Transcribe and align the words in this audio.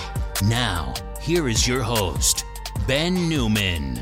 Now, 0.46 0.95
here 1.21 1.48
is 1.48 1.67
your 1.67 1.82
host, 1.82 2.45
Ben 2.86 3.29
Newman. 3.29 4.00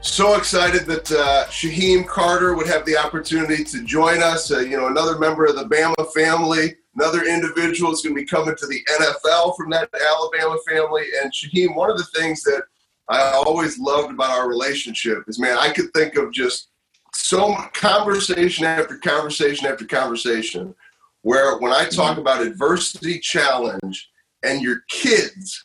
So 0.00 0.36
excited 0.36 0.86
that 0.86 1.10
uh, 1.12 1.46
Shyheim 1.48 2.06
Carter 2.06 2.54
would 2.54 2.66
have 2.66 2.84
the 2.84 2.96
opportunity 2.96 3.62
to 3.64 3.84
join 3.84 4.22
us. 4.22 4.50
Uh, 4.50 4.60
you 4.60 4.76
know, 4.76 4.88
another 4.88 5.18
member 5.18 5.44
of 5.44 5.56
the 5.56 5.64
Bama 5.64 6.12
family, 6.12 6.76
another 6.96 7.24
individual 7.24 7.92
is 7.92 8.02
going 8.02 8.14
to 8.14 8.20
be 8.20 8.26
coming 8.26 8.56
to 8.56 8.66
the 8.66 8.80
NFL 8.98 9.56
from 9.56 9.70
that 9.70 9.90
Alabama 9.94 10.56
family. 10.68 11.04
And 11.22 11.32
Shyheim, 11.32 11.76
one 11.76 11.90
of 11.90 11.98
the 11.98 12.08
things 12.16 12.42
that 12.42 12.62
I 13.08 13.32
always 13.46 13.78
loved 13.78 14.12
about 14.12 14.30
our 14.30 14.48
relationship 14.48 15.24
is, 15.28 15.38
man, 15.38 15.56
I 15.58 15.72
could 15.72 15.92
think 15.94 16.16
of 16.16 16.32
just 16.32 16.68
so 17.12 17.50
much 17.50 17.72
conversation 17.72 18.64
after 18.64 18.98
conversation 18.98 19.66
after 19.66 19.84
conversation 19.84 20.74
where 21.22 21.58
when 21.58 21.72
I 21.72 21.84
talk 21.84 22.12
mm-hmm. 22.12 22.20
about 22.20 22.42
adversity 22.42 23.18
challenge 23.18 24.10
and 24.42 24.62
your 24.62 24.82
kids, 24.88 25.64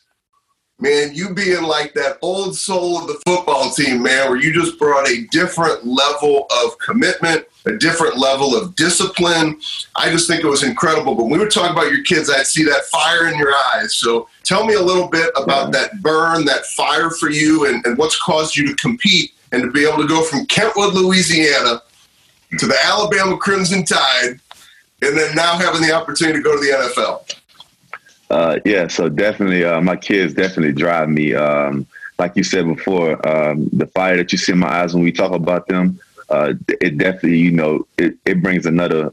man, 0.80 1.14
you 1.14 1.32
being 1.32 1.62
like 1.62 1.94
that 1.94 2.18
old 2.20 2.56
soul 2.56 2.98
of 2.98 3.06
the 3.06 3.20
football 3.26 3.70
team, 3.70 4.02
man, 4.02 4.28
where 4.28 4.40
you 4.40 4.52
just 4.52 4.78
brought 4.78 5.08
a 5.08 5.26
different 5.30 5.86
level 5.86 6.46
of 6.64 6.78
commitment, 6.78 7.46
a 7.66 7.76
different 7.76 8.18
level 8.18 8.56
of 8.56 8.74
discipline. 8.74 9.58
I 9.94 10.10
just 10.10 10.28
think 10.28 10.42
it 10.42 10.48
was 10.48 10.64
incredible. 10.64 11.14
But 11.14 11.24
when 11.24 11.38
we 11.38 11.44
were 11.44 11.50
talking 11.50 11.72
about 11.72 11.92
your 11.92 12.02
kids, 12.02 12.28
I'd 12.28 12.46
see 12.46 12.64
that 12.64 12.84
fire 12.86 13.28
in 13.28 13.38
your 13.38 13.54
eyes. 13.74 13.94
So 13.96 14.28
tell 14.42 14.66
me 14.66 14.74
a 14.74 14.82
little 14.82 15.08
bit 15.08 15.30
about 15.36 15.72
that 15.72 16.02
burn, 16.02 16.44
that 16.46 16.66
fire 16.66 17.10
for 17.10 17.30
you, 17.30 17.66
and, 17.66 17.84
and 17.86 17.96
what's 17.96 18.20
caused 18.20 18.56
you 18.56 18.66
to 18.66 18.74
compete 18.74 19.32
and 19.52 19.62
to 19.62 19.70
be 19.70 19.86
able 19.86 20.02
to 20.02 20.08
go 20.08 20.22
from 20.22 20.46
Kentwood, 20.46 20.94
Louisiana 20.94 21.80
to 22.58 22.66
the 22.66 22.76
Alabama 22.84 23.36
Crimson 23.36 23.84
Tide 23.84 24.38
and 25.06 25.16
then 25.16 25.34
now 25.34 25.56
having 25.58 25.82
the 25.82 25.92
opportunity 25.92 26.38
to 26.38 26.42
go 26.42 26.54
to 26.54 26.60
the 26.60 26.72
NFL? 26.72 27.34
Uh, 28.30 28.58
yeah, 28.64 28.88
so 28.88 29.08
definitely, 29.08 29.64
uh, 29.64 29.80
my 29.80 29.96
kids 29.96 30.34
definitely 30.34 30.72
drive 30.72 31.08
me. 31.08 31.34
Um, 31.34 31.86
like 32.18 32.36
you 32.36 32.44
said 32.44 32.66
before, 32.66 33.26
um, 33.28 33.68
the 33.72 33.86
fire 33.88 34.16
that 34.16 34.32
you 34.32 34.38
see 34.38 34.52
in 34.52 34.58
my 34.58 34.68
eyes 34.68 34.94
when 34.94 35.04
we 35.04 35.12
talk 35.12 35.32
about 35.32 35.66
them, 35.68 36.00
uh, 36.30 36.54
it 36.80 36.96
definitely, 36.96 37.38
you 37.38 37.50
know, 37.50 37.86
it, 37.98 38.16
it 38.24 38.42
brings 38.42 38.66
another 38.66 39.12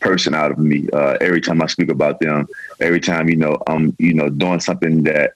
person 0.00 0.34
out 0.34 0.50
of 0.50 0.58
me 0.58 0.88
uh, 0.92 1.16
every 1.20 1.40
time 1.40 1.62
I 1.62 1.66
speak 1.66 1.88
about 1.88 2.20
them. 2.20 2.48
Every 2.80 3.00
time, 3.00 3.28
you 3.28 3.36
know, 3.36 3.58
I'm, 3.66 3.94
you 3.98 4.14
know, 4.14 4.28
doing 4.28 4.60
something 4.60 5.02
that 5.04 5.34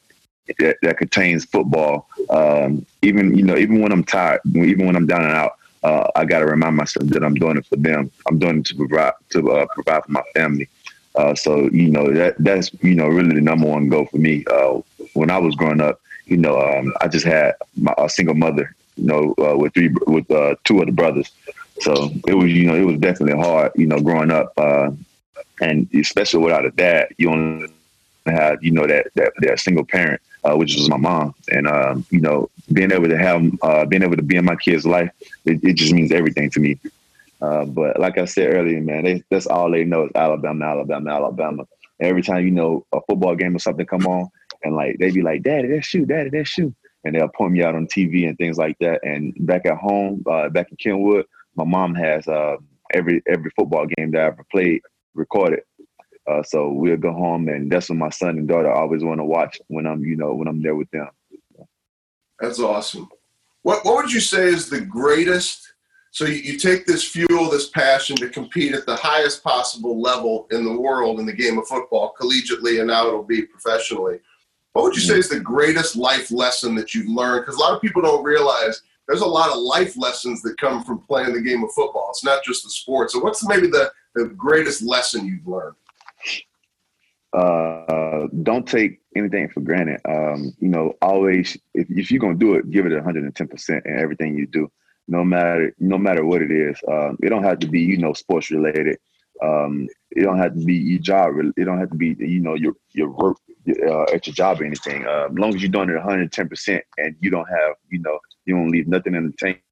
that, 0.58 0.76
that 0.82 0.98
contains 0.98 1.44
football. 1.44 2.08
Um, 2.30 2.84
even, 3.02 3.36
you 3.36 3.44
know, 3.44 3.56
even 3.56 3.80
when 3.80 3.92
I'm 3.92 4.04
tired, 4.04 4.40
even 4.54 4.86
when 4.86 4.96
I'm 4.96 5.06
down 5.06 5.22
and 5.22 5.32
out, 5.32 5.52
uh, 5.82 6.08
I 6.14 6.24
got 6.24 6.40
to 6.40 6.46
remind 6.46 6.76
myself 6.76 7.06
that 7.08 7.24
I'm 7.24 7.34
doing 7.34 7.56
it 7.56 7.66
for 7.66 7.76
them. 7.76 8.10
I'm 8.26 8.38
doing 8.38 8.58
it 8.58 8.66
to 8.66 8.76
provide 8.76 9.14
to 9.30 9.52
uh, 9.52 9.66
provide 9.74 10.04
for 10.04 10.12
my 10.12 10.22
family. 10.34 10.68
Uh, 11.14 11.34
so 11.34 11.68
you 11.70 11.90
know 11.90 12.12
that 12.12 12.36
that's 12.38 12.70
you 12.82 12.94
know 12.94 13.08
really 13.08 13.34
the 13.34 13.40
number 13.40 13.66
one 13.66 13.88
goal 13.88 14.06
for 14.06 14.18
me. 14.18 14.44
Uh, 14.50 14.80
when 15.14 15.30
I 15.30 15.38
was 15.38 15.54
growing 15.56 15.80
up, 15.80 16.00
you 16.26 16.36
know, 16.36 16.58
um, 16.58 16.92
I 17.00 17.08
just 17.08 17.26
had 17.26 17.54
my, 17.76 17.94
a 17.98 18.08
single 18.08 18.34
mother, 18.34 18.74
you 18.96 19.04
know, 19.04 19.34
uh, 19.38 19.56
with 19.56 19.74
three 19.74 19.94
with 20.06 20.30
uh, 20.30 20.54
two 20.64 20.80
other 20.80 20.92
brothers. 20.92 21.30
So 21.80 22.10
it 22.26 22.34
was 22.34 22.52
you 22.52 22.66
know 22.66 22.76
it 22.76 22.86
was 22.86 22.98
definitely 22.98 23.42
hard, 23.42 23.72
you 23.74 23.86
know, 23.86 24.00
growing 24.00 24.30
up, 24.30 24.52
and 25.60 25.88
especially 25.94 26.44
without 26.44 26.64
a 26.64 26.70
dad, 26.70 27.08
you 27.18 27.30
only 27.30 27.68
have 28.26 28.62
you 28.62 28.70
know 28.70 28.86
that 28.86 29.08
that 29.14 29.32
that 29.40 29.58
single 29.58 29.84
parent 29.84 30.20
uh, 30.44 30.54
which 30.56 30.74
was 30.76 30.88
my 30.88 30.96
mom. 30.96 31.34
And 31.48 31.66
um, 31.66 32.04
you 32.10 32.20
know, 32.20 32.50
being 32.72 32.92
able 32.92 33.08
to 33.08 33.18
have, 33.18 33.42
uh, 33.62 33.84
being 33.86 34.02
able 34.02 34.16
to 34.16 34.22
be 34.22 34.36
in 34.36 34.44
my 34.44 34.56
kid's 34.56 34.86
life, 34.86 35.10
it, 35.44 35.62
it 35.62 35.74
just 35.74 35.92
means 35.92 36.12
everything 36.12 36.50
to 36.50 36.60
me. 36.60 36.78
Uh, 37.40 37.64
but 37.64 37.98
like 37.98 38.18
I 38.18 38.24
said 38.24 38.54
earlier, 38.54 38.80
man, 38.80 39.04
they, 39.04 39.24
that's 39.30 39.46
all 39.46 39.70
they 39.70 39.84
know 39.84 40.04
is 40.04 40.12
Alabama, 40.14 40.64
Alabama, 40.64 41.10
Alabama. 41.10 41.64
every 42.00 42.22
time 42.22 42.44
you 42.44 42.52
know 42.52 42.86
a 42.92 43.00
football 43.08 43.34
game 43.34 43.56
or 43.56 43.58
something 43.58 43.86
come 43.86 44.06
on, 44.06 44.28
and 44.62 44.76
like 44.76 44.96
they 44.98 45.10
be 45.10 45.22
like, 45.22 45.42
"Daddy, 45.42 45.68
that's 45.68 45.92
you, 45.92 46.06
Daddy, 46.06 46.30
that's 46.30 46.56
you," 46.56 46.74
and 47.04 47.14
they'll 47.14 47.28
point 47.28 47.52
me 47.52 47.62
out 47.62 47.74
on 47.74 47.86
TV 47.88 48.28
and 48.28 48.38
things 48.38 48.58
like 48.58 48.78
that. 48.80 49.00
And 49.02 49.34
back 49.40 49.66
at 49.66 49.76
home, 49.76 50.22
uh, 50.30 50.48
back 50.50 50.70
in 50.70 50.76
Kentwood, 50.76 51.26
my 51.56 51.64
mom 51.64 51.94
has 51.96 52.28
uh, 52.28 52.56
every 52.94 53.22
every 53.26 53.50
football 53.56 53.86
game 53.86 54.12
that 54.12 54.22
I 54.22 54.26
ever 54.26 54.44
played 54.50 54.82
recorded. 55.14 55.62
Uh, 56.30 56.42
so 56.42 56.70
we'll 56.70 56.96
go 56.96 57.12
home, 57.12 57.48
and 57.48 57.70
that's 57.70 57.88
what 57.88 57.98
my 57.98 58.10
son 58.10 58.38
and 58.38 58.46
daughter 58.48 58.70
always 58.70 59.02
want 59.02 59.18
to 59.18 59.24
watch 59.24 59.60
when 59.68 59.86
I'm, 59.86 60.04
you 60.04 60.16
know, 60.16 60.34
when 60.34 60.46
I'm 60.46 60.62
there 60.62 60.76
with 60.76 60.90
them. 60.90 61.08
That's 62.38 62.60
awesome. 62.60 63.08
What 63.62 63.84
What 63.84 63.96
would 63.96 64.12
you 64.12 64.20
say 64.20 64.44
is 64.44 64.68
the 64.68 64.80
greatest? 64.80 65.72
So 66.10 66.26
you, 66.26 66.34
you 66.34 66.58
take 66.58 66.84
this 66.86 67.04
fuel, 67.04 67.48
this 67.50 67.70
passion 67.70 68.16
to 68.16 68.28
compete 68.28 68.74
at 68.74 68.84
the 68.84 68.96
highest 68.96 69.42
possible 69.42 70.00
level 70.00 70.46
in 70.50 70.64
the 70.64 70.78
world 70.78 71.20
in 71.20 71.26
the 71.26 71.32
game 71.32 71.58
of 71.58 71.66
football, 71.66 72.14
collegiately, 72.20 72.80
and 72.80 72.88
now 72.88 73.06
it'll 73.06 73.22
be 73.22 73.42
professionally. 73.42 74.20
What 74.72 74.84
would 74.84 74.94
you 74.94 75.00
say 75.00 75.18
is 75.18 75.28
the 75.28 75.40
greatest 75.40 75.96
life 75.96 76.30
lesson 76.30 76.74
that 76.76 76.94
you've 76.94 77.08
learned? 77.08 77.42
Because 77.42 77.56
a 77.56 77.60
lot 77.60 77.74
of 77.74 77.82
people 77.82 78.02
don't 78.02 78.24
realize 78.24 78.82
there's 79.08 79.20
a 79.20 79.26
lot 79.26 79.50
of 79.50 79.58
life 79.58 79.96
lessons 79.96 80.42
that 80.42 80.58
come 80.58 80.84
from 80.84 81.00
playing 81.00 81.32
the 81.32 81.40
game 81.40 81.62
of 81.64 81.72
football. 81.72 82.08
It's 82.10 82.24
not 82.24 82.44
just 82.44 82.64
the 82.64 82.70
sport. 82.70 83.10
So, 83.10 83.18
what's 83.18 83.46
maybe 83.46 83.66
the, 83.66 83.92
the 84.14 84.26
greatest 84.28 84.82
lesson 84.82 85.26
you've 85.26 85.46
learned? 85.46 85.76
Uh, 87.32 88.26
don't 88.42 88.66
take 88.66 89.00
anything 89.16 89.48
for 89.48 89.60
granted. 89.60 90.00
Um, 90.06 90.52
you 90.58 90.68
know, 90.68 90.94
always 91.00 91.56
if, 91.74 91.86
if 91.90 92.10
you're 92.10 92.20
gonna 92.20 92.34
do 92.34 92.54
it, 92.54 92.70
give 92.70 92.86
it 92.86 92.92
110 92.92 93.48
percent 93.48 93.86
in 93.86 93.98
everything 93.98 94.36
you 94.36 94.46
do, 94.46 94.70
no 95.08 95.24
matter 95.24 95.74
no 95.78 95.98
matter 95.98 96.24
what 96.24 96.42
it 96.42 96.50
is. 96.50 96.78
Um, 96.90 97.16
it 97.22 97.30
don't 97.30 97.44
have 97.44 97.58
to 97.60 97.66
be 97.66 97.80
you 97.80 97.98
know 97.98 98.12
sports 98.12 98.50
related. 98.50 98.98
Um, 99.42 99.88
it 100.10 100.22
don't 100.22 100.38
have 100.38 100.54
to 100.54 100.64
be 100.64 100.74
your 100.74 101.00
job. 101.00 101.34
It 101.56 101.64
don't 101.64 101.78
have 101.78 101.90
to 101.90 101.96
be 101.96 102.14
you 102.18 102.40
know 102.40 102.54
your 102.54 102.74
your 102.90 103.10
work 103.10 103.38
uh, 103.68 104.02
at 104.12 104.26
your 104.26 104.34
job 104.34 104.60
or 104.60 104.64
anything. 104.64 105.06
Uh, 105.06 105.28
as 105.30 105.38
long 105.38 105.54
as 105.54 105.62
you're 105.62 105.70
doing 105.70 105.88
it 105.88 105.94
110 105.94 106.48
percent 106.48 106.84
and 106.98 107.16
you 107.20 107.30
don't 107.30 107.48
have 107.48 107.76
you 107.88 107.98
know 108.00 108.18
you 108.44 108.54
don't 108.54 108.70
leave 108.70 108.88
nothing 108.88 109.14
in 109.14 109.26
the 109.26 109.32
tank 109.38 109.62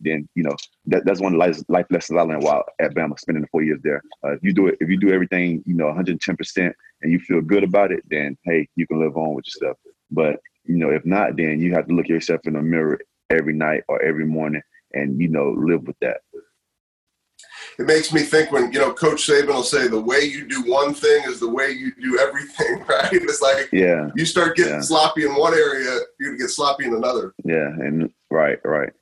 then 0.00 0.28
you 0.34 0.42
know 0.42 0.54
that, 0.86 1.04
that's 1.04 1.20
one 1.20 1.34
of 1.34 1.38
the 1.38 1.46
life, 1.46 1.58
life 1.68 1.86
lessons 1.90 2.18
I 2.18 2.22
learned 2.22 2.42
while 2.42 2.64
at 2.80 2.94
Bama, 2.94 3.18
spending 3.18 3.42
the 3.42 3.48
four 3.48 3.62
years 3.62 3.80
there. 3.82 4.02
Uh, 4.24 4.32
if 4.32 4.42
you 4.42 4.52
do 4.52 4.68
it, 4.68 4.76
if 4.80 4.88
you 4.88 4.98
do 4.98 5.12
everything, 5.12 5.62
you 5.66 5.74
know, 5.74 5.86
110 5.86 6.36
percent, 6.36 6.74
and 7.02 7.12
you 7.12 7.18
feel 7.20 7.40
good 7.40 7.64
about 7.64 7.92
it, 7.92 8.02
then 8.10 8.36
hey, 8.44 8.68
you 8.76 8.86
can 8.86 9.00
live 9.00 9.16
on 9.16 9.34
with 9.34 9.44
your 9.46 9.70
stuff. 9.70 9.76
But 10.10 10.40
you 10.64 10.76
know, 10.76 10.90
if 10.90 11.04
not, 11.04 11.36
then 11.36 11.60
you 11.60 11.74
have 11.74 11.86
to 11.88 11.94
look 11.94 12.08
yourself 12.08 12.40
in 12.44 12.54
the 12.54 12.62
mirror 12.62 12.98
every 13.30 13.54
night 13.54 13.82
or 13.88 14.02
every 14.02 14.26
morning, 14.26 14.62
and 14.92 15.20
you 15.20 15.28
know, 15.28 15.50
live 15.50 15.86
with 15.86 15.96
that. 16.00 16.18
It 17.78 17.86
makes 17.86 18.12
me 18.12 18.22
think 18.22 18.52
when 18.52 18.72
you 18.72 18.78
know 18.78 18.92
Coach 18.92 19.26
Saban 19.26 19.48
will 19.48 19.62
say 19.62 19.86
the 19.86 20.00
way 20.00 20.20
you 20.20 20.48
do 20.48 20.62
one 20.62 20.94
thing 20.94 21.24
is 21.26 21.40
the 21.40 21.48
way 21.48 21.70
you 21.70 21.92
do 22.00 22.18
everything, 22.18 22.84
right? 22.88 23.12
It's 23.12 23.42
like 23.42 23.68
yeah, 23.72 24.08
you 24.14 24.24
start 24.24 24.56
getting 24.56 24.74
yeah. 24.74 24.80
sloppy 24.80 25.24
in 25.24 25.34
one 25.34 25.52
area, 25.52 25.98
you're 26.18 26.30
gonna 26.30 26.38
get 26.38 26.50
sloppy 26.50 26.86
in 26.86 26.94
another. 26.94 27.34
Yeah, 27.44 27.68
and 27.68 28.10
right, 28.30 28.58
right. 28.64 28.92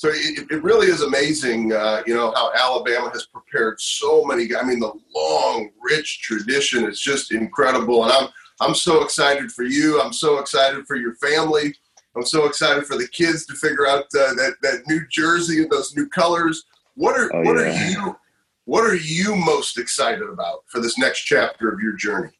So 0.00 0.08
it, 0.08 0.50
it 0.50 0.62
really 0.62 0.86
is 0.86 1.02
amazing, 1.02 1.74
uh, 1.74 2.02
you 2.06 2.14
know, 2.14 2.32
how 2.34 2.50
Alabama 2.54 3.10
has 3.12 3.26
prepared 3.26 3.78
so 3.82 4.24
many. 4.24 4.48
I 4.56 4.62
mean, 4.62 4.80
the 4.80 4.94
long, 5.14 5.68
rich 5.78 6.22
tradition 6.22 6.86
is 6.86 6.98
just 6.98 7.32
incredible, 7.32 8.04
and 8.04 8.10
I'm 8.10 8.28
I'm 8.62 8.74
so 8.74 9.02
excited 9.04 9.52
for 9.52 9.64
you. 9.64 10.00
I'm 10.00 10.14
so 10.14 10.38
excited 10.38 10.86
for 10.86 10.96
your 10.96 11.16
family. 11.16 11.74
I'm 12.16 12.24
so 12.24 12.46
excited 12.46 12.86
for 12.86 12.96
the 12.96 13.08
kids 13.08 13.44
to 13.44 13.54
figure 13.56 13.86
out 13.86 14.04
uh, 14.18 14.32
that 14.36 14.54
that 14.62 14.84
new 14.86 15.02
jersey 15.10 15.60
and 15.60 15.70
those 15.70 15.94
new 15.94 16.08
colors. 16.08 16.64
What 16.94 17.20
are 17.20 17.30
oh, 17.34 17.42
what 17.42 17.58
yeah. 17.58 17.70
are 17.70 17.90
you 17.90 18.16
what 18.64 18.84
are 18.84 18.96
you 18.96 19.36
most 19.36 19.76
excited 19.76 20.26
about 20.26 20.64
for 20.68 20.80
this 20.80 20.96
next 20.96 21.24
chapter 21.24 21.70
of 21.70 21.78
your 21.78 21.92
journey? 21.92 22.32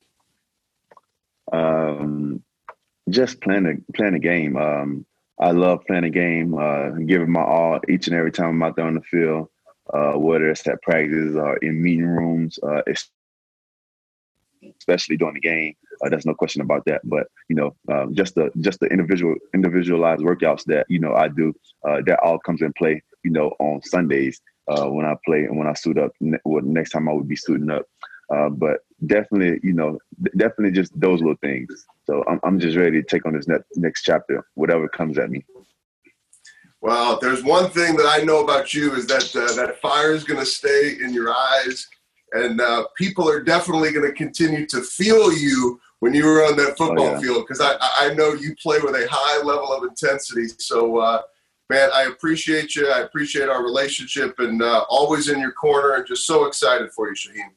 Um, 1.53 2.43
just 3.11 3.39
playing 3.43 3.67
a 3.67 3.93
playing 3.93 4.15
a 4.15 4.19
game. 4.19 4.57
Um, 4.57 5.05
I 5.41 5.53
love 5.53 5.81
playing 5.87 6.05
a 6.05 6.11
game, 6.11 6.55
uh, 6.55 6.91
giving 7.07 7.31
my 7.31 7.43
all 7.43 7.81
each 7.89 8.07
and 8.07 8.17
every 8.17 8.31
time 8.31 8.51
I'm 8.51 8.63
out 8.63 8.77
there 8.77 8.85
on 8.87 8.95
the 8.95 9.01
field, 9.01 9.49
uh, 9.93 10.13
whether 10.13 10.51
it's 10.51 10.67
at 10.69 10.83
practice 10.83 11.35
or 11.35 11.57
in 11.59 11.83
meeting 11.83 12.07
rooms, 12.07 12.59
uh, 12.63 12.83
especially 14.79 15.17
during 15.17 15.35
the 15.35 15.41
game. 15.41 15.75
Uh, 16.05 16.11
there's 16.11 16.27
no 16.27 16.35
question 16.35 16.61
about 16.61 16.85
that. 16.85 17.01
But 17.05 17.29
you 17.49 17.57
know, 17.57 17.75
um, 17.91 18.15
just 18.15 18.35
the 18.35 18.51
just 18.61 18.81
the 18.81 18.87
individual 18.89 19.35
individualized 19.55 20.21
workouts 20.21 20.65
that 20.65 20.85
you 20.91 20.99
know 20.99 21.15
I 21.15 21.29
do, 21.29 21.55
uh, 21.89 22.03
that 22.07 22.21
all 22.21 22.39
comes 22.39 22.61
in 22.61 22.75
play. 22.75 23.03
You 23.25 23.31
know, 23.31 23.55
on 23.61 23.83
Sundays 23.83 24.41
when 24.67 25.07
I 25.07 25.15
play 25.25 25.45
and 25.45 25.59
when 25.59 25.67
I 25.67 25.73
suit 25.73 25.99
up. 25.99 26.13
Well, 26.45 26.63
next 26.63 26.91
time 26.91 27.09
I 27.09 27.13
would 27.13 27.29
be 27.29 27.37
suiting 27.37 27.71
up. 27.71 27.87
But 28.29 28.81
definitely, 29.07 29.59
you 29.63 29.73
know, 29.73 29.99
definitely 30.37 30.73
just 30.73 30.99
those 30.99 31.21
little 31.21 31.37
things. 31.43 31.87
So 32.11 32.25
I'm, 32.27 32.41
I'm 32.43 32.59
just 32.59 32.77
ready 32.77 33.01
to 33.01 33.07
take 33.07 33.25
on 33.25 33.35
this 33.35 33.47
next, 33.47 33.67
next 33.77 34.03
chapter, 34.03 34.45
whatever 34.55 34.89
comes 34.89 35.17
at 35.17 35.31
me. 35.31 35.45
Well, 36.81 37.21
there's 37.21 37.45
one 37.45 37.71
thing 37.71 37.95
that 37.97 38.07
I 38.07 38.25
know 38.25 38.43
about 38.43 38.75
you 38.75 38.95
is 38.95 39.07
that 39.07 39.37
uh, 39.37 39.55
that 39.55 39.81
fire 39.81 40.13
is 40.13 40.25
going 40.25 40.41
to 40.41 40.47
stay 40.47 40.97
in 41.01 41.15
your 41.15 41.33
eyes, 41.33 41.87
and 42.33 42.61
uh, 42.61 42.87
people 42.99 43.31
are 43.31 43.41
definitely 43.41 43.93
going 43.93 44.07
to 44.11 44.13
continue 44.13 44.67
to 44.67 44.83
feel 44.83 45.33
you 45.33 45.81
when 46.01 46.13
you 46.13 46.25
were 46.25 46.45
on 46.45 46.57
that 46.57 46.77
football 46.77 47.01
oh, 47.01 47.13
yeah. 47.13 47.21
field 47.21 47.45
because 47.47 47.61
I, 47.61 47.77
I 47.81 48.13
know 48.15 48.33
you 48.33 48.57
play 48.61 48.81
with 48.81 48.97
a 48.97 49.07
high 49.09 49.41
level 49.45 49.73
of 49.73 49.85
intensity. 49.85 50.49
So, 50.59 50.97
uh, 50.97 51.23
man, 51.69 51.91
I 51.95 52.05
appreciate 52.05 52.75
you. 52.75 52.89
I 52.89 53.03
appreciate 53.03 53.49
our 53.49 53.63
relationship, 53.63 54.41
and 54.41 54.61
uh, 54.61 54.85
always 54.89 55.29
in 55.29 55.39
your 55.39 55.53
corner, 55.53 55.95
and 55.95 56.07
just 56.09 56.27
so 56.27 56.47
excited 56.47 56.91
for 56.91 57.09
you, 57.09 57.15
Shyheim. 57.15 57.53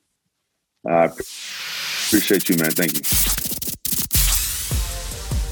I 0.88 1.06
appreciate 1.06 2.50
you, 2.50 2.58
man. 2.58 2.70
Thank 2.70 2.94
you. 2.94 3.33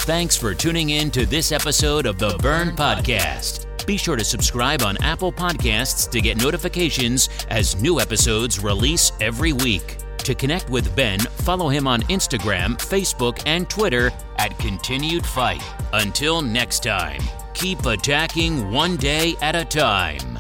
Thanks 0.06 0.36
for 0.36 0.56
tuning 0.56 0.90
in 0.90 1.12
to 1.12 1.28
this 1.28 1.52
episode 1.52 2.08
of 2.08 2.18
the 2.18 2.36
Burn 2.40 2.76
Podcast. 2.76 3.68
Be 3.86 3.98
sure 3.98 4.16
to 4.16 4.24
subscribe 4.24 4.82
on 4.82 4.98
Apple 5.04 5.32
Podcasts 5.32 6.10
to 6.10 6.20
get 6.20 6.42
notifications 6.42 7.30
as 7.50 7.80
new 7.80 8.00
episodes 8.00 8.60
release 8.60 9.12
every 9.22 9.54
week. 9.54 9.98
To 10.18 10.34
connect 10.34 10.72
with 10.72 10.96
Ben, 10.96 11.20
follow 11.20 11.70
him 11.70 11.86
on 11.86 12.02
Instagram, 12.04 12.78
Facebook, 12.78 13.44
and 13.46 13.70
Twitter 13.70 14.12
at 14.38 14.58
Continued 14.58 15.26
Fight. 15.26 15.64
Until 15.94 16.42
next 16.42 16.82
time, 16.82 17.22
keep 17.54 17.86
attacking 17.86 18.72
one 18.72 18.98
day 18.98 19.36
at 19.40 19.56
a 19.56 19.64
time. 19.64 20.31